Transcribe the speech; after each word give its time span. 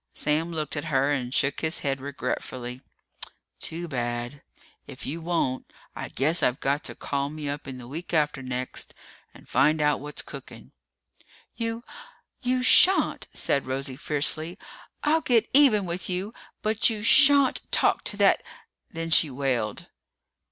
Sam 0.15 0.51
looked 0.51 0.75
at 0.75 0.85
her 0.85 1.11
and 1.11 1.31
shook 1.31 1.61
his 1.61 1.81
head 1.81 2.01
regretfully. 2.01 2.81
"Too 3.59 3.87
bad. 3.87 4.41
If 4.87 5.05
you 5.05 5.21
won't, 5.21 5.71
I 5.95 6.09
guess 6.09 6.41
I've 6.41 6.59
got 6.59 6.83
to 6.85 6.95
call 6.95 7.29
me 7.29 7.47
up 7.47 7.67
in 7.67 7.77
the 7.77 7.87
week 7.87 8.11
after 8.11 8.41
next 8.41 8.95
and 9.31 9.47
find 9.47 9.79
out 9.79 9.99
what's 9.99 10.23
cooking." 10.23 10.71
"You 11.55 11.83
you 12.41 12.63
shan't!" 12.63 13.27
said 13.31 13.67
Rosie 13.67 13.95
fiercely. 13.95 14.57
"I'll 15.03 15.21
get 15.21 15.47
even 15.53 15.85
with 15.85 16.09
you! 16.09 16.33
But 16.63 16.89
you 16.89 17.03
shan't 17.03 17.61
talk 17.71 18.03
to 18.05 18.17
that" 18.17 18.41
Then 18.95 19.11
she 19.11 19.29
wailed. 19.29 19.85